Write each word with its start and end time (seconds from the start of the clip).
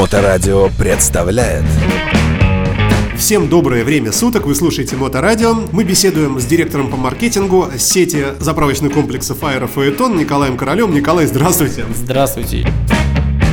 Моторадио 0.00 0.70
представляет 0.78 1.62
Всем 3.18 3.50
доброе 3.50 3.84
время 3.84 4.12
суток, 4.12 4.46
вы 4.46 4.54
слушаете 4.54 4.96
Моторадио. 4.96 5.54
Мы 5.72 5.84
беседуем 5.84 6.40
с 6.40 6.46
директором 6.46 6.90
по 6.90 6.96
маркетингу 6.96 7.66
сети 7.76 8.28
заправочных 8.38 8.94
комплексов 8.94 9.44
Аэрофаэтон 9.44 10.16
Николаем 10.16 10.56
Королем. 10.56 10.94
Николай, 10.94 11.26
здравствуйте. 11.26 11.84
Здравствуйте. 11.94 12.66
А, 12.88 13.09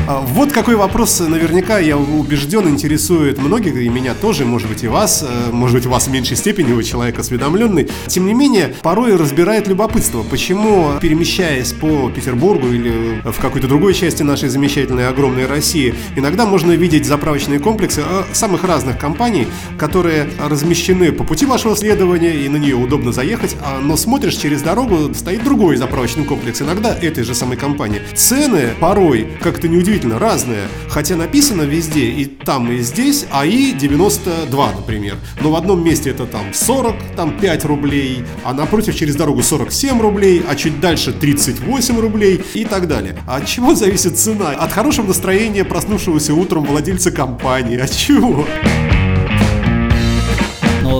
вот 0.07 0.53
какой 0.53 0.75
вопрос 0.75 1.19
наверняка, 1.19 1.79
я 1.79 1.97
убежден, 1.97 2.69
интересует 2.69 3.39
многих, 3.39 3.75
и 3.75 3.89
меня 3.89 4.13
тоже, 4.13 4.45
может 4.45 4.69
быть, 4.69 4.83
и 4.83 4.87
вас, 4.87 5.21
э, 5.27 5.51
может 5.51 5.75
быть, 5.75 5.85
вас 5.85 6.07
в 6.07 6.11
меньшей 6.11 6.37
степени, 6.37 6.71
вы 6.71 6.85
человек 6.85 7.19
осведомленный. 7.19 7.89
Тем 8.07 8.25
не 8.25 8.33
менее, 8.33 8.73
порой 8.81 9.17
разбирает 9.17 9.67
любопытство, 9.67 10.23
почему, 10.23 10.93
перемещаясь 11.01 11.73
по 11.73 12.09
Петербургу 12.09 12.67
или 12.67 13.21
в 13.25 13.41
какой-то 13.41 13.67
другой 13.67 13.93
части 13.93 14.23
нашей 14.23 14.47
замечательной 14.47 15.09
огромной 15.09 15.45
России, 15.45 15.93
иногда 16.15 16.45
можно 16.45 16.71
видеть 16.71 17.05
заправочные 17.05 17.59
комплексы 17.59 18.01
э, 18.01 18.23
самых 18.31 18.63
разных 18.63 18.97
компаний, 18.97 19.47
которые 19.77 20.29
размещены 20.39 21.11
по 21.11 21.25
пути 21.25 21.45
вашего 21.45 21.75
следования, 21.75 22.45
и 22.45 22.47
на 22.47 22.57
нее 22.57 22.75
удобно 22.75 23.11
заехать, 23.11 23.57
а, 23.61 23.79
но 23.81 23.97
смотришь 23.97 24.35
через 24.35 24.61
дорогу, 24.61 25.13
стоит 25.13 25.43
другой 25.43 25.75
заправочный 25.75 26.23
комплекс, 26.23 26.61
иногда 26.61 26.95
этой 26.95 27.25
же 27.25 27.35
самой 27.35 27.57
компании. 27.57 28.01
Цены 28.15 28.69
порой, 28.79 29.27
как-то 29.41 29.67
неудивительно, 29.67 29.96
действительно 29.97 30.19
разные. 30.19 30.67
Хотя 30.89 31.15
написано 31.15 31.63
везде, 31.63 32.05
и 32.05 32.25
там, 32.25 32.71
и 32.71 32.79
здесь, 32.79 33.25
АИ 33.31 33.73
92, 33.73 34.71
например. 34.73 35.15
Но 35.41 35.49
в 35.49 35.55
одном 35.55 35.83
месте 35.83 36.11
это 36.11 36.27
там 36.27 36.53
40, 36.53 36.95
там 37.15 37.39
5 37.39 37.65
рублей, 37.65 38.23
а 38.43 38.53
напротив 38.53 38.95
через 38.95 39.15
дорогу 39.15 39.41
47 39.41 39.99
рублей, 39.99 40.43
а 40.47 40.55
чуть 40.55 40.79
дальше 40.79 41.11
38 41.11 41.99
рублей 41.99 42.43
и 42.53 42.63
так 42.65 42.87
далее. 42.87 43.17
А 43.25 43.37
от 43.37 43.47
чего 43.47 43.73
зависит 43.73 44.19
цена? 44.19 44.51
От 44.51 44.71
хорошего 44.71 45.07
настроения 45.07 45.65
проснувшегося 45.65 46.35
утром 46.35 46.65
владельца 46.65 47.11
компании. 47.11 47.79
От 47.79 47.95
чего? 47.95 48.45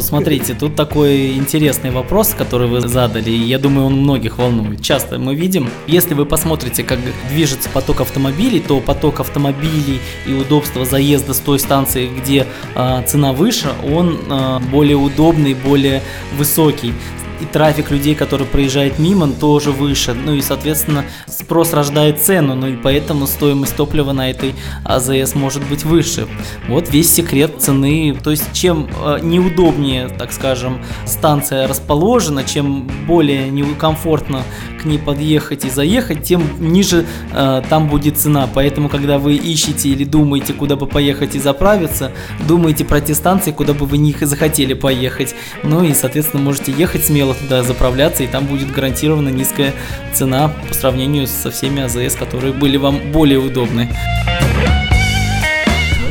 Смотрите, 0.02 0.54
тут 0.54 0.76
такой 0.76 1.34
интересный 1.36 1.92
вопрос, 1.92 2.34
который 2.38 2.68
вы 2.68 2.82
задали, 2.82 3.30
и 3.30 3.44
я 3.44 3.60
думаю, 3.60 3.88
он 3.88 3.94
многих 4.02 4.38
волнует. 4.38 4.82
Часто 4.82 5.20
мы 5.20 5.36
видим, 5.36 5.70
если 5.88 6.14
вы 6.14 6.26
посмотрите, 6.26 6.84
как 6.84 7.00
движется 7.30 7.70
поток 7.70 8.02
автомобилей, 8.02 8.60
то 8.60 8.80
поток 8.80 9.20
автомобилей 9.20 10.00
и 10.26 10.34
удобство 10.34 10.86
заезда 10.86 11.34
с 11.34 11.40
той 11.40 11.60
станции, 11.60 12.08
где 12.08 12.46
э, 12.76 13.04
цена 13.06 13.34
выше, 13.34 13.70
он 13.84 14.18
э, 14.30 14.60
более 14.72 14.98
удобный, 14.98 15.54
более 15.54 16.02
высокий 16.38 16.94
и 17.42 17.46
трафик 17.46 17.92
людей, 17.92 18.16
который 18.16 18.46
проезжает 18.46 19.00
мимо, 19.00 19.28
тоже 19.28 19.72
выше. 19.72 20.14
Ну 20.14 20.34
и, 20.34 20.42
соответственно, 20.42 21.06
спрос 21.28 21.74
рождает 21.74 22.22
цену, 22.22 22.56
ну 22.56 22.68
и 22.68 22.76
поэтому 22.76 23.28
стоимость 23.28 23.76
топлива 23.76 24.12
на 24.12 24.30
этой 24.30 24.56
АЗС 24.84 25.36
может 25.36 25.64
быть 25.68 25.84
выше. 25.84 26.28
Вот 26.68 26.90
весь 26.90 27.14
секрет 27.14 27.56
цены. 27.60 28.18
То 28.24 28.32
есть, 28.32 28.54
чем 28.54 28.90
э, 29.04 29.20
неудобнее, 29.22 30.10
так 30.10 30.32
скажем, 30.32 30.82
станция 31.06 31.68
расположена, 31.68 32.44
чем 32.44 32.90
более 33.08 33.50
некомфортно 33.50 34.44
к 34.82 34.86
ней 34.86 35.00
подъехать 35.00 35.66
и 35.66 35.70
заехать, 35.70 36.24
тем 36.24 36.44
ниже 36.60 37.06
э, 37.34 37.62
там 37.70 37.88
будет 37.88 38.18
цена. 38.18 38.48
Поэтому, 38.54 38.90
когда 38.90 39.18
вы 39.18 39.36
ищете 39.36 39.90
или 39.90 40.04
думаете, 40.04 40.54
куда 40.54 40.76
бы 40.76 40.88
поехать 40.88 41.36
и 41.36 41.40
заправиться, 41.40 42.12
думайте 42.48 42.86
про 42.86 43.02
те 43.02 43.16
станции, 43.16 43.52
куда 43.52 43.74
бы 43.74 43.86
вы 43.86 43.98
не 43.98 44.14
захотели 44.22 44.74
поехать. 44.74 45.36
Ну 45.64 45.84
и, 45.84 45.94
соответственно, 45.94 46.44
можете 46.44 46.72
ехать 46.72 47.06
смело 47.06 47.27
смело 47.28 47.36
туда 47.36 47.64
заправляться, 47.64 48.24
и 48.24 48.28
там 48.28 48.46
будет 48.46 48.72
гарантированно 48.72 49.30
низкая 49.30 49.74
цена 50.14 50.52
по 50.68 50.74
сравнению 50.74 51.28
со 51.28 51.52
всеми 51.52 51.82
АЗС, 51.82 52.16
которые 52.16 52.54
были 52.54 52.78
вам 52.78 53.12
более 53.12 53.40
удобны. 53.40 53.90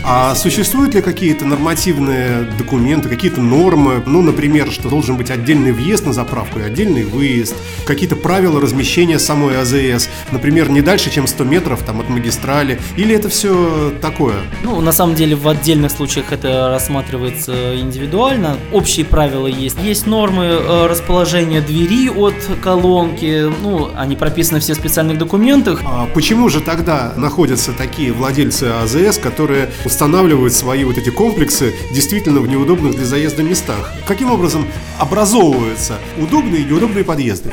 А 0.09 0.37
существуют 0.37 0.95
ли 0.95 1.03
какие-то 1.03 1.45
нормативные 1.45 2.45
документы, 2.57 3.09
какие-то 3.09 3.41
нормы, 3.41 4.05
ну, 4.07 4.23
например, 4.23 4.71
что 4.71 4.89
должен 4.89 5.17
быть 5.17 5.33
отдельный 5.33 5.73
въезд 5.73 6.07
на 6.07 6.13
заправку 6.13 6.61
и 6.61 6.63
отдельный 6.63 7.03
выезд, 7.03 7.57
какие-то 7.85 8.15
правила 8.15 8.61
размещения 8.61 9.19
самой 9.19 9.61
АЗС, 9.61 10.09
например, 10.31 10.71
не 10.71 10.81
дальше, 10.81 11.11
чем 11.11 11.27
100 11.27 11.43
метров 11.43 11.83
там, 11.83 11.99
от 11.99 12.09
магистрали, 12.09 12.81
или 12.97 13.17
это 13.17 13.29
все 13.29 13.93
такое? 14.01 14.37
Ну, 14.63 14.81
на 14.81 14.93
самом 14.93 15.17
деле, 15.17 15.35
в 15.35 15.49
отдельных 15.49 15.91
случаях 15.91 16.31
это 16.31 16.69
рассматривается 16.71 17.77
индивидуально. 17.77 18.59
Общие 18.73 19.05
правила 19.05 19.49
есть. 19.49 19.77
Есть 19.83 20.07
нормы 20.07 20.45
э, 20.45 20.87
расположения 20.87 21.61
двери 21.61 22.11
от 22.11 22.37
колонки, 22.63 23.47
ну, 23.61 23.91
они 23.97 24.15
прописаны 24.15 24.61
все 24.61 24.75
в 24.75 24.77
специальных 24.77 25.19
документах. 25.19 25.81
А 25.85 26.07
почему 26.15 26.49
же 26.49 26.61
тогда 26.61 27.13
находятся 27.17 27.73
такие 27.73 28.13
владельцы 28.13 28.71
АЗС, 28.85 29.19
которые 29.19 29.71
устанавливают 29.97 30.53
свои 30.53 30.85
вот 30.85 30.99
эти 30.99 31.09
комплексы 31.09 31.73
действительно 31.91 32.41
в 32.41 32.49
неудобных 32.49 32.97
для 32.97 33.07
заезда 33.07 33.43
местах. 33.43 33.95
Каким 34.07 34.31
образом 34.31 34.67
образовываются 34.99 35.99
удобные 36.19 36.61
и 36.61 36.65
неудобные 36.67 37.03
подъезды? 37.03 37.51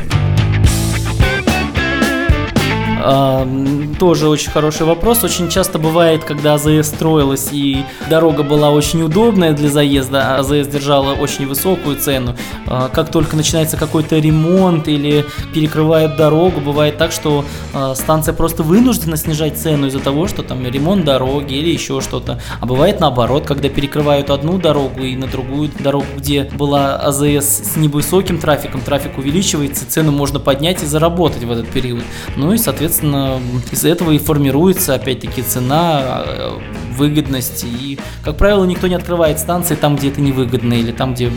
Тоже 4.00 4.30
очень 4.30 4.52
хороший 4.52 4.86
вопрос. 4.86 5.24
Очень 5.24 5.50
часто 5.50 5.78
бывает, 5.78 6.24
когда 6.24 6.54
АЗС 6.54 6.88
строилась 6.88 7.50
и 7.52 7.84
дорога 8.10 8.44
была 8.44 8.72
очень 8.72 9.02
удобная 9.04 9.54
для 9.54 9.70
заезда, 9.70 10.38
а 10.38 10.40
АЗС 10.40 10.68
держала 10.68 11.14
очень 11.14 11.46
высокую 11.48 11.98
цену. 11.98 12.36
А, 12.68 12.90
как 12.90 13.12
только 13.12 13.36
начинается 13.36 13.78
какой-то 13.78 14.20
ремонт 14.20 14.88
или 14.88 15.26
перекрывают 15.54 16.16
дорогу, 16.16 16.62
бывает 16.62 16.98
так, 16.98 17.12
что 17.12 17.44
а, 17.74 17.94
станция 17.96 18.34
просто 18.34 18.64
вынуждена 18.64 19.18
снижать 19.18 19.58
цену 19.58 19.88
из-за 19.88 20.00
того, 20.00 20.28
что 20.28 20.42
там 20.42 20.66
ремонт 20.66 21.04
дороги 21.04 21.56
или 21.56 21.72
еще 21.72 22.00
что-то. 22.00 22.40
А 22.62 22.66
бывает 22.66 23.00
наоборот, 23.00 23.46
когда 23.46 23.68
перекрывают 23.70 24.30
одну 24.30 24.58
дорогу 24.58 25.02
и 25.04 25.16
на 25.16 25.28
другую 25.28 25.70
дорогу, 25.80 26.06
где 26.18 26.46
была 26.46 26.96
АЗС 26.96 27.74
с 27.74 27.76
невысоким 27.76 28.38
трафиком, 28.38 28.82
трафик 28.82 29.18
увеличивается, 29.18 29.90
цену 29.90 30.12
можно 30.12 30.40
поднять 30.40 30.82
и 30.84 30.86
заработать 30.86 31.44
в 31.44 31.52
этот 31.52 31.68
период. 31.68 32.04
Ну 32.36 32.54
и, 32.54 32.58
соответственно, 32.58 32.93
соответственно, 32.94 33.42
из 33.72 33.86
этого 33.86 34.12
и 34.12 34.18
формируется, 34.18 34.96
опять-таки, 34.96 35.42
цена, 35.42 36.24
э, 36.26 36.60
выгодность. 36.94 37.64
И, 37.64 38.00
как 38.24 38.38
правило, 38.38 38.66
никто 38.66 38.88
не 38.88 38.96
открывает 38.96 39.40
станции 39.40 39.76
там, 39.76 39.96
где 39.96 40.10
это 40.10 40.22
невыгодно 40.22 40.74
или 40.74 40.92
там, 40.92 41.14
где 41.14 41.32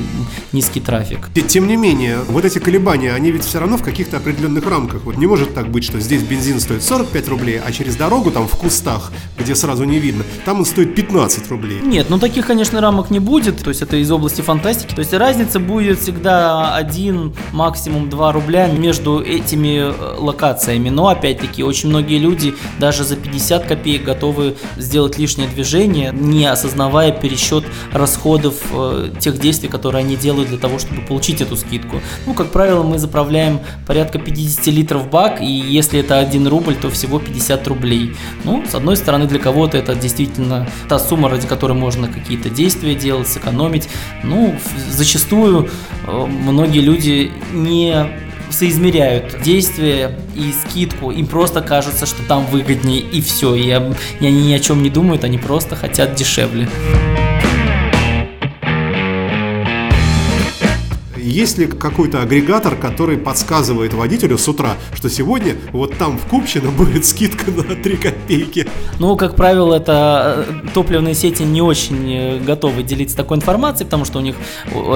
низкий 0.52 0.80
трафик. 0.80 1.28
Тем 1.48 1.66
не 1.66 1.76
менее, 1.76 2.18
вот 2.28 2.44
эти 2.44 2.58
колебания, 2.58 3.12
они 3.12 3.30
ведь 3.30 3.44
все 3.44 3.60
равно 3.60 3.76
в 3.76 3.82
каких-то 3.82 4.18
определенных 4.18 4.66
рамках. 4.66 5.04
Вот 5.04 5.16
не 5.16 5.26
может 5.26 5.54
так 5.54 5.70
быть, 5.70 5.84
что 5.84 6.00
здесь 6.00 6.22
бензин 6.22 6.60
стоит 6.60 6.82
45 6.82 7.28
рублей, 7.28 7.60
а 7.64 7.72
через 7.72 7.96
дорогу 7.96 8.30
там 8.30 8.46
в 8.46 8.56
кустах, 8.56 9.12
где 9.38 9.54
сразу 9.54 9.84
не 9.84 9.98
видно, 9.98 10.24
там 10.44 10.58
он 10.58 10.64
стоит 10.64 10.94
15 10.94 11.48
рублей. 11.50 11.80
Нет, 11.82 12.06
ну 12.08 12.18
таких, 12.18 12.46
конечно, 12.46 12.80
рамок 12.80 13.10
не 13.10 13.18
будет. 13.18 13.62
То 13.62 13.70
есть 13.70 13.82
это 13.82 13.96
из 13.96 14.10
области 14.10 14.42
фантастики. 14.42 14.94
То 14.94 15.00
есть 15.00 15.12
разница 15.12 15.60
будет 15.60 15.98
всегда 16.00 16.74
один, 16.74 17.34
максимум 17.52 18.10
2 18.10 18.32
рубля 18.32 18.66
между 18.68 19.20
этими 19.20 19.78
э, 19.78 20.16
локациями. 20.18 20.88
Но 20.88 21.08
опять-таки, 21.08 21.62
очень 21.62 21.88
многие 21.88 22.18
люди 22.18 22.54
даже 22.78 23.04
за 23.04 23.16
50 23.16 23.66
копеек 23.66 24.04
готовы 24.04 24.56
сделать 24.76 25.18
лишнее 25.18 25.45
движение, 25.46 26.12
не 26.12 26.46
осознавая 26.46 27.12
пересчет 27.12 27.64
расходов 27.92 28.54
э, 28.72 29.10
тех 29.18 29.38
действий, 29.38 29.68
которые 29.68 30.00
они 30.00 30.16
делают 30.16 30.48
для 30.48 30.58
того, 30.58 30.78
чтобы 30.78 31.02
получить 31.02 31.40
эту 31.40 31.56
скидку. 31.56 32.00
Ну, 32.26 32.34
как 32.34 32.50
правило, 32.50 32.82
мы 32.82 32.98
заправляем 32.98 33.60
порядка 33.86 34.18
50 34.18 34.66
литров 34.68 35.10
бак, 35.10 35.40
и 35.40 35.46
если 35.46 36.00
это 36.00 36.18
1 36.18 36.46
рубль, 36.48 36.74
то 36.74 36.90
всего 36.90 37.18
50 37.18 37.66
рублей. 37.68 38.14
Ну, 38.44 38.64
с 38.68 38.74
одной 38.74 38.96
стороны, 38.96 39.26
для 39.26 39.38
кого-то 39.38 39.76
это 39.78 39.94
действительно 39.94 40.68
та 40.88 40.98
сумма, 40.98 41.28
ради 41.28 41.46
которой 41.46 41.72
можно 41.72 42.08
какие-то 42.08 42.50
действия 42.50 42.94
делать, 42.94 43.28
сэкономить. 43.28 43.88
Ну, 44.22 44.54
зачастую 44.90 45.68
э, 46.06 46.26
многие 46.26 46.80
люди 46.80 47.32
не 47.52 48.25
соизмеряют 48.50 49.42
действия 49.42 50.18
и 50.34 50.52
скидку. 50.52 51.10
Им 51.10 51.26
просто 51.26 51.60
кажется, 51.60 52.06
что 52.06 52.22
там 52.28 52.46
выгоднее 52.46 53.00
и 53.00 53.20
все. 53.20 53.54
И, 53.54 53.66
и 53.66 54.26
они 54.26 54.46
ни 54.46 54.52
о 54.54 54.58
чем 54.58 54.82
не 54.82 54.90
думают, 54.90 55.24
они 55.24 55.38
просто 55.38 55.76
хотят 55.76 56.14
дешевле. 56.14 56.68
Есть 61.36 61.58
ли 61.58 61.66
какой-то 61.66 62.22
агрегатор, 62.22 62.76
который 62.76 63.18
подсказывает 63.18 63.92
водителю 63.92 64.38
с 64.38 64.48
утра, 64.48 64.76
что 64.94 65.10
сегодня 65.10 65.54
вот 65.70 65.94
там 65.98 66.16
в 66.16 66.24
Купчино 66.24 66.70
будет 66.70 67.04
скидка 67.04 67.50
на 67.50 67.76
3 67.76 67.96
копейки? 67.98 68.66
Ну, 68.98 69.16
как 69.16 69.36
правило, 69.36 69.74
это 69.74 70.46
э, 70.48 70.68
топливные 70.72 71.14
сети 71.14 71.42
не 71.42 71.60
очень 71.60 72.10
э, 72.10 72.38
готовы 72.38 72.82
делиться 72.82 73.18
такой 73.18 73.36
информацией, 73.36 73.84
потому 73.84 74.06
что 74.06 74.18
у 74.18 74.22
них 74.22 74.34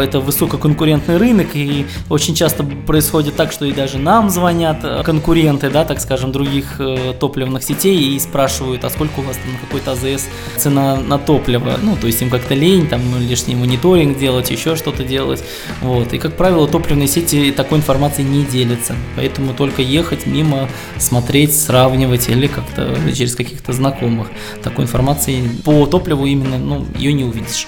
это 0.01 0.21
высококонкурентный 0.21 1.19
рынок, 1.19 1.49
и 1.53 1.85
очень 2.09 2.35
часто 2.35 2.65
происходит 2.65 3.37
так, 3.37 3.53
что 3.53 3.67
и 3.67 3.73
даже 3.73 3.99
нам 3.99 4.31
звонят 4.31 4.79
э, 4.83 5.03
конкуренты, 5.05 5.69
да, 5.69 5.85
так 5.85 6.01
скажем, 6.01 6.33
других 6.33 6.81
топливных 7.21 7.63
сетей 7.65 8.17
и 8.17 8.19
спрашивают, 8.19 8.83
а 8.85 8.89
сколько 8.89 9.21
у 9.21 9.23
вас 9.23 9.37
там 9.37 9.53
какой-то 9.61 9.93
АЗС 9.93 10.27
цена 10.57 10.97
на 10.97 11.19
топливо? 11.19 11.75
Ну, 11.83 11.97
то 12.01 12.07
есть 12.07 12.23
им 12.23 12.31
как-то 12.31 12.55
лень, 12.55 12.89
там 12.89 13.03
лишний 13.19 13.55
мониторинг 13.55 14.17
делать, 14.19 14.51
еще 14.51 14.75
что-то 14.75 15.05
делать. 15.05 15.45
Вот. 15.83 16.15
И 16.15 16.19
как 16.19 16.30
как 16.31 16.39
правило, 16.39 16.69
топливные 16.69 17.09
сети 17.09 17.51
такой 17.51 17.79
информацией 17.79 18.29
не 18.29 18.45
делятся. 18.45 18.95
Поэтому 19.17 19.53
только 19.53 19.83
ехать 19.83 20.27
мимо, 20.27 20.69
смотреть, 20.97 21.59
сравнивать 21.59 22.29
или 22.29 22.47
как-то 22.47 22.97
через 23.13 23.35
каких-то 23.35 23.73
знакомых. 23.73 24.29
Такой 24.63 24.85
информации 24.85 25.51
по 25.65 25.87
топливу 25.87 26.27
именно, 26.27 26.57
ну, 26.57 26.87
ее 26.97 27.13
не 27.13 27.25
увидишь. 27.25 27.67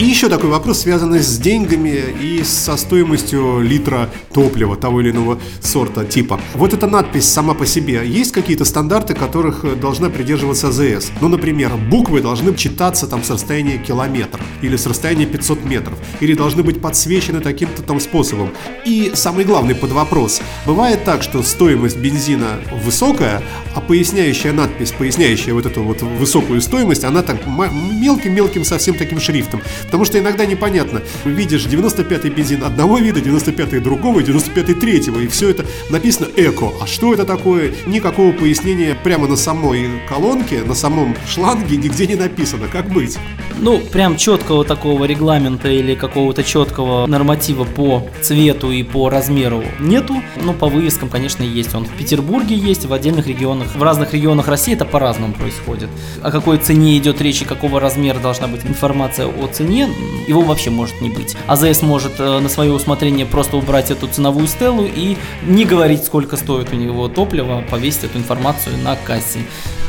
И 0.00 0.04
еще 0.04 0.30
такой 0.30 0.48
вопрос, 0.48 0.78
связанный 0.80 1.18
с 1.18 1.36
деньгами 1.36 2.02
и 2.22 2.42
со 2.42 2.78
стоимостью 2.78 3.60
литра 3.60 4.08
топлива 4.32 4.74
того 4.74 5.02
или 5.02 5.10
иного 5.10 5.38
сорта, 5.60 6.06
типа. 6.06 6.40
Вот 6.54 6.72
эта 6.72 6.86
надпись 6.86 7.28
сама 7.28 7.52
по 7.52 7.66
себе. 7.66 8.00
Есть 8.06 8.32
какие-то 8.32 8.64
стандарты, 8.64 9.12
которых 9.12 9.78
должна 9.78 10.08
придерживаться 10.08 10.68
АЗС? 10.68 11.10
Ну, 11.20 11.28
например, 11.28 11.76
буквы 11.76 12.22
должны 12.22 12.54
читаться 12.54 13.06
там 13.08 13.22
с 13.22 13.28
расстояния 13.28 13.76
километра 13.76 14.40
или 14.62 14.74
с 14.74 14.86
расстояния 14.86 15.26
500 15.26 15.66
метров, 15.66 15.98
или 16.20 16.32
должны 16.32 16.62
быть 16.62 16.80
подсвечены 16.80 17.40
таким-то 17.40 17.82
там 17.82 18.00
способом. 18.00 18.52
И 18.86 19.12
самый 19.12 19.44
главный 19.44 19.74
под 19.74 19.90
вопрос. 19.90 20.40
Бывает 20.64 21.04
так, 21.04 21.22
что 21.22 21.42
стоимость 21.42 21.98
бензина 21.98 22.58
высокая, 22.86 23.42
а 23.74 23.82
поясняющая 23.82 24.54
надпись, 24.54 24.92
поясняющая 24.92 25.52
вот 25.52 25.66
эту 25.66 25.82
вот 25.82 26.00
высокую 26.00 26.62
стоимость, 26.62 27.04
она 27.04 27.20
так 27.20 27.46
мелким-мелким 27.46 28.64
совсем 28.64 28.94
таким 28.94 29.20
шрифтом. 29.20 29.60
Потому 29.90 30.04
что 30.04 30.18
иногда 30.18 30.46
непонятно. 30.46 31.02
Видишь 31.24 31.66
95-й 31.66 32.30
бензин 32.30 32.62
одного 32.62 32.98
вида, 32.98 33.18
95-й 33.18 33.80
другого, 33.80 34.20
95-й 34.20 34.74
третьего, 34.74 35.18
и 35.18 35.26
все 35.26 35.50
это 35.50 35.66
написано 35.90 36.28
эко. 36.36 36.70
А 36.80 36.86
что 36.86 37.12
это 37.12 37.24
такое? 37.24 37.72
Никакого 37.86 38.30
пояснения 38.32 38.96
прямо 39.02 39.26
на 39.26 39.36
самой 39.36 39.88
колонке, 40.08 40.62
на 40.62 40.74
самом 40.74 41.16
шланге 41.26 41.76
нигде 41.76 42.06
не 42.06 42.14
написано. 42.14 42.68
Как 42.68 42.88
быть? 42.88 43.18
Ну, 43.58 43.78
прям 43.78 44.16
четкого 44.16 44.64
такого 44.64 45.04
регламента 45.04 45.68
или 45.68 45.94
какого-то 45.94 46.42
четкого 46.42 47.06
норматива 47.06 47.64
по 47.64 48.08
цвету 48.22 48.70
и 48.70 48.82
по 48.82 49.10
размеру 49.10 49.62
нету. 49.80 50.22
Но 50.42 50.52
по 50.54 50.68
вывескам, 50.68 51.08
конечно, 51.08 51.42
есть. 51.42 51.74
Он 51.74 51.84
в 51.84 51.90
Петербурге 51.90 52.56
есть, 52.56 52.86
в 52.86 52.92
отдельных 52.92 53.26
регионах. 53.26 53.74
В 53.74 53.82
разных 53.82 54.14
регионах 54.14 54.48
России 54.48 54.74
это 54.74 54.84
по-разному 54.84 55.34
происходит. 55.34 55.90
О 56.22 56.30
какой 56.30 56.58
цене 56.58 56.96
идет 56.96 57.20
речь 57.20 57.42
и 57.42 57.44
какого 57.44 57.80
размера 57.80 58.18
должна 58.18 58.46
быть 58.46 58.64
информация 58.64 59.26
о 59.26 59.46
цене, 59.48 59.79
цене, 59.80 59.88
его 60.26 60.42
вообще 60.42 60.70
может 60.70 61.00
не 61.00 61.10
быть. 61.10 61.36
АЗС 61.46 61.82
может 61.82 62.12
э, 62.18 62.38
на 62.38 62.48
свое 62.48 62.72
усмотрение 62.72 63.26
просто 63.26 63.56
убрать 63.56 63.90
эту 63.90 64.06
ценовую 64.08 64.46
стелу 64.46 64.86
и 64.86 65.16
не 65.46 65.64
говорить, 65.64 66.04
сколько 66.04 66.36
стоит 66.36 66.72
у 66.72 66.76
него 66.76 67.08
топливо, 67.08 67.64
повесить 67.70 68.04
эту 68.04 68.18
информацию 68.18 68.76
на 68.78 68.96
кассе. 68.96 69.40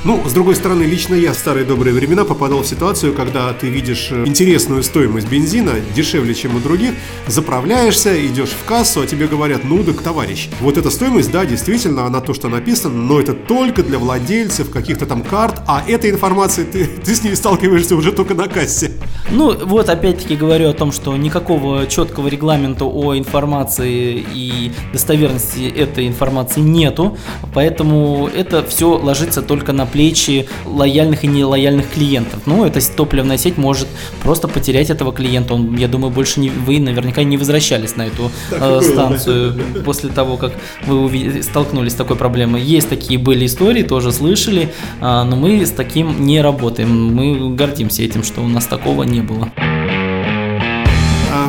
Ну, 0.03 0.19
с 0.27 0.33
другой 0.33 0.55
стороны, 0.55 0.81
лично 0.81 1.13
я 1.13 1.31
в 1.31 1.35
старые 1.35 1.63
добрые 1.63 1.93
времена 1.93 2.25
попадал 2.25 2.63
в 2.63 2.67
ситуацию, 2.67 3.13
когда 3.13 3.53
ты 3.53 3.67
видишь 3.67 4.07
э, 4.09 4.25
интересную 4.25 4.81
стоимость 4.81 5.27
бензина, 5.27 5.73
дешевле, 5.95 6.33
чем 6.33 6.55
у 6.55 6.59
других, 6.59 6.93
заправляешься, 7.27 8.25
идешь 8.25 8.49
в 8.49 8.65
кассу, 8.65 9.01
а 9.01 9.07
тебе 9.07 9.27
говорят, 9.27 9.63
ну 9.63 9.83
так, 9.83 10.01
товарищ, 10.01 10.49
вот 10.59 10.79
эта 10.79 10.89
стоимость, 10.89 11.31
да, 11.31 11.45
действительно, 11.45 12.05
она 12.07 12.19
то, 12.19 12.33
что 12.33 12.49
написано, 12.49 12.95
но 12.95 13.19
это 13.19 13.33
только 13.33 13.83
для 13.83 13.99
владельцев 13.99 14.71
каких-то 14.71 15.05
там 15.05 15.21
карт, 15.21 15.61
а 15.67 15.83
этой 15.87 16.09
информации 16.09 16.63
ты, 16.63 16.85
ты 17.05 17.13
с 17.13 17.23
ней 17.23 17.35
сталкиваешься 17.35 17.95
уже 17.95 18.11
только 18.11 18.33
на 18.33 18.47
кассе. 18.47 18.93
Ну, 19.29 19.51
вот 19.71 19.87
опять-таки 19.87 20.35
говорю 20.35 20.69
о 20.69 20.73
том, 20.73 20.91
что 20.91 21.15
никакого 21.15 21.87
четкого 21.87 22.27
регламента 22.27 22.83
о 22.83 23.17
информации 23.17 24.25
и 24.33 24.73
достоверности 24.91 25.65
этой 25.65 26.07
информации 26.07 26.59
нету, 26.59 27.17
поэтому 27.53 28.27
это 28.27 28.63
все 28.63 28.97
ложится 28.97 29.41
только 29.41 29.71
на 29.71 29.85
плечи 29.85 30.49
лояльных 30.65 31.23
и 31.23 31.27
нелояльных 31.27 31.89
клиентов. 31.89 32.41
Ну, 32.45 32.65
эта 32.65 32.81
топливная 32.93 33.37
сеть 33.37 33.57
может 33.57 33.87
просто 34.21 34.49
потерять 34.49 34.89
этого 34.89 35.13
клиента. 35.13 35.53
Он, 35.53 35.77
я 35.77 35.87
думаю, 35.87 36.11
больше 36.11 36.41
не, 36.41 36.49
вы 36.49 36.79
наверняка 36.79 37.23
не 37.23 37.37
возвращались 37.37 37.95
на 37.95 38.07
эту 38.07 38.29
э, 38.51 38.81
станцию 38.81 39.53
было, 39.53 39.83
после 39.83 40.09
того, 40.09 40.35
как 40.35 40.51
вы 40.85 40.99
увидели, 40.99 41.39
столкнулись 41.41 41.93
с 41.93 41.95
такой 41.95 42.17
проблемой. 42.17 42.61
Есть 42.61 42.89
такие 42.89 43.17
были 43.17 43.45
истории, 43.45 43.83
тоже 43.83 44.11
слышали, 44.11 44.73
э, 44.99 45.23
но 45.23 45.37
мы 45.37 45.65
с 45.65 45.71
таким 45.71 46.25
не 46.25 46.41
работаем. 46.41 47.15
Мы 47.15 47.55
гордимся 47.55 48.03
этим, 48.03 48.25
что 48.25 48.41
у 48.41 48.47
нас 48.49 48.65
такого 48.65 49.03
не 49.03 49.21
было 49.21 49.49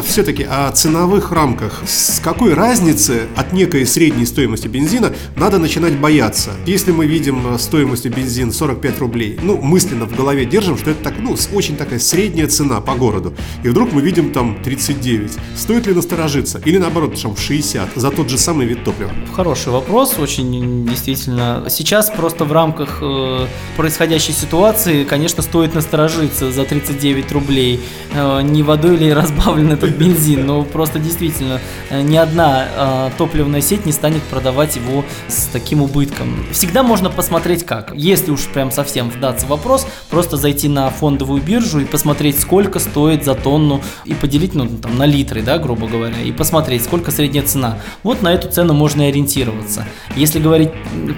все-таки 0.05 0.45
о 0.45 0.71
ценовых 0.71 1.33
рамках. 1.33 1.83
С 1.87 2.21
какой 2.21 2.55
разницы 2.55 3.27
от 3.37 3.53
некой 3.53 3.87
средней 3.87 4.27
стоимости 4.27 4.69
бензина 4.69 5.13
надо 5.37 5.59
начинать 5.59 5.95
бояться? 5.99 6.51
Если 6.67 6.93
мы 6.93 7.07
видим 7.07 7.55
э, 7.55 7.59
стоимость 7.59 8.07
бензин 8.07 8.53
45 8.53 8.99
рублей, 9.01 9.39
ну, 9.43 9.57
мысленно 9.57 10.07
в 10.07 10.15
голове 10.15 10.45
держим, 10.45 10.77
что 10.79 10.91
это 10.91 11.03
так, 11.03 11.15
ну, 11.19 11.37
очень 11.53 11.77
такая 11.77 11.99
средняя 11.99 12.47
цена 12.47 12.81
по 12.81 12.95
городу. 12.95 13.35
И 13.65 13.69
вдруг 13.69 13.93
мы 13.93 14.03
видим 14.03 14.33
там 14.33 14.63
39. 14.63 15.33
Стоит 15.57 15.87
ли 15.87 15.95
насторожиться? 15.95 16.61
Или 16.65 16.79
наоборот, 16.79 17.21
там 17.21 17.37
60 17.37 17.89
за 17.97 18.11
тот 18.11 18.29
же 18.31 18.39
самый 18.39 18.67
вид 18.67 18.85
топлива? 18.85 19.11
Хороший 19.35 19.73
вопрос, 19.73 20.19
очень 20.19 20.87
действительно. 20.87 21.67
Сейчас 21.69 22.11
просто 22.11 22.45
в 22.45 22.53
рамках 22.53 22.99
э, 23.03 23.47
происходящей 23.77 24.35
ситуации, 24.35 25.05
конечно, 25.05 25.43
стоит 25.43 25.75
насторожиться 25.75 26.53
за 26.53 26.65
39 26.65 27.33
рублей. 27.33 27.81
Э, 28.15 28.43
не 28.43 28.63
водой 28.63 28.97
ли 28.97 29.13
разбавлен 29.13 29.72
этот 29.73 29.91
бензин, 29.91 30.47
но 30.47 30.63
просто 30.63 30.99
действительно 30.99 31.61
э, 31.91 32.03
ни 32.03 32.17
одна 32.17 32.67
э, 32.77 33.11
топливная 33.19 33.61
сеть 33.61 33.87
не 33.87 33.93
станет 33.93 34.23
продавать 34.25 34.77
его 34.77 35.05
с 35.29 35.47
таким 35.47 35.83
убытком. 35.83 36.45
Всегда 36.53 36.83
можно 36.83 37.11
посмотреть 37.11 37.65
как. 37.65 37.93
Если 37.95 38.31
уж 38.31 38.47
прям 38.47 38.71
совсем 38.71 39.11
вдаться 39.11 39.47
в 39.47 39.49
вопрос, 39.51 39.87
просто 40.11 40.37
зайти 40.37 40.69
на 40.69 40.91
фондовую 40.91 41.43
биржу 41.43 41.81
и 41.81 41.85
посмотреть, 41.85 42.41
сколько 42.41 42.79
стоит 42.79 43.25
за 43.25 43.35
тонну 43.35 43.83
и 44.05 44.15
поделить 44.15 44.55
ну, 44.55 44.69
там, 44.69 44.97
на 44.97 45.07
литры, 45.07 45.43
да, 45.43 45.59
грубо 45.59 45.87
говоря, 45.87 46.21
и 46.21 46.33
посмотреть, 46.33 46.85
сколько 46.85 47.11
средняя 47.11 47.45
цена. 47.45 47.79
Вот 48.03 48.23
на 48.23 48.33
эту 48.33 48.51
цену 48.51 48.75
можно 48.75 49.03
и 49.03 49.07
ориентироваться. 49.07 49.87
Если 50.17 50.39
говорить 50.39 50.71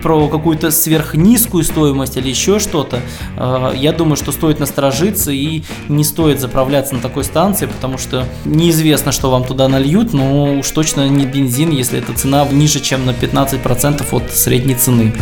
про 0.02 0.28
какую-то 0.28 0.70
сверхнизкую 0.70 1.64
стоимость 1.64 2.16
или 2.16 2.28
еще 2.28 2.58
что-то, 2.58 3.00
э, 3.36 3.72
я 3.76 3.92
думаю, 3.92 4.16
что 4.16 4.32
стоит 4.32 4.60
насторожиться 4.60 5.30
и 5.30 5.62
не 5.88 6.04
стоит 6.04 6.40
заправляться 6.40 6.94
на 6.94 7.00
такой 7.00 7.24
станции, 7.24 7.66
потому 7.66 7.98
что 7.98 8.26
неизвестно, 8.44 9.12
что 9.12 9.30
вам 9.30 9.44
туда 9.44 9.68
нальют, 9.68 10.12
но 10.12 10.58
уж 10.58 10.70
точно 10.70 11.08
не 11.08 11.26
бензин, 11.26 11.70
если 11.70 11.98
эта 11.98 12.12
цена 12.12 12.46
ниже, 12.50 12.80
чем 12.80 13.06
на 13.06 13.10
15% 13.10 14.06
от 14.10 14.32
средней 14.32 14.74
цены 14.74 15.12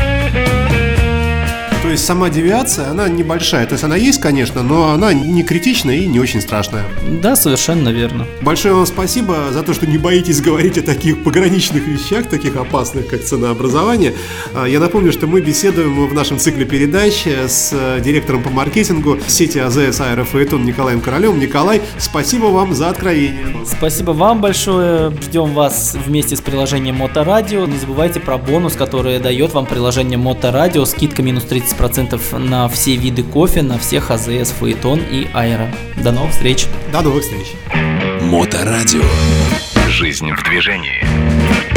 есть 1.92 2.04
сама 2.04 2.30
девиация, 2.30 2.88
она 2.88 3.08
небольшая. 3.08 3.66
То 3.66 3.72
есть 3.72 3.84
она 3.84 3.96
есть, 3.96 4.20
конечно, 4.20 4.62
но 4.62 4.92
она 4.92 5.12
не 5.14 5.42
критичная 5.42 5.96
и 5.96 6.06
не 6.06 6.20
очень 6.20 6.40
страшная. 6.40 6.84
Да, 7.22 7.36
совершенно 7.36 7.90
верно. 7.90 8.26
Большое 8.40 8.74
вам 8.74 8.86
спасибо 8.86 9.52
за 9.52 9.62
то, 9.62 9.74
что 9.74 9.86
не 9.86 9.98
боитесь 9.98 10.40
говорить 10.40 10.78
о 10.78 10.82
таких 10.82 11.22
пограничных 11.22 11.86
вещах, 11.86 12.26
таких 12.26 12.56
опасных, 12.56 13.06
как 13.08 13.22
ценообразование. 13.22 14.14
А, 14.54 14.66
я 14.66 14.80
напомню, 14.80 15.12
что 15.12 15.26
мы 15.26 15.40
беседуем 15.40 16.08
в 16.08 16.14
нашем 16.14 16.38
цикле 16.38 16.64
передач 16.64 17.26
с 17.26 17.70
э, 17.72 18.00
директором 18.00 18.42
по 18.42 18.50
маркетингу 18.50 19.18
сети 19.26 19.58
АЗС 19.58 20.00
Аэрофаэтон 20.00 20.64
Николаем 20.64 21.00
Королем. 21.00 21.38
Николай, 21.38 21.82
спасибо 21.98 22.46
вам 22.46 22.74
за 22.74 22.88
откровение. 22.88 23.46
Спасибо 23.66 24.12
вам 24.12 24.40
большое. 24.40 25.10
Ждем 25.22 25.54
вас 25.54 25.96
вместе 26.06 26.36
с 26.36 26.40
приложением 26.40 26.96
Моторадио. 26.96 27.66
Не 27.66 27.78
забывайте 27.78 28.20
про 28.20 28.38
бонус, 28.38 28.74
который 28.74 29.18
дает 29.18 29.52
вам 29.52 29.66
приложение 29.66 30.18
Моторадио. 30.18 30.84
Скидка 30.84 31.22
минус 31.22 31.44
30% 31.44 31.81
10% 31.82 32.38
на 32.38 32.68
все 32.68 32.96
виды 32.96 33.22
кофе, 33.22 33.62
на 33.62 33.78
всех 33.78 34.10
АЗС, 34.10 34.52
Фаэтон 34.58 35.00
и 35.10 35.26
Аэро. 35.32 35.72
До 35.96 36.12
новых 36.12 36.32
встреч! 36.32 36.66
До 36.92 37.02
новых 37.02 37.22
встреч! 37.22 37.54
Моторадио. 38.22 39.02
Жизнь 39.88 40.30
в 40.30 40.42
движении. 40.44 41.71